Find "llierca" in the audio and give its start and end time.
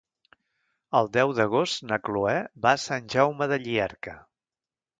3.67-4.19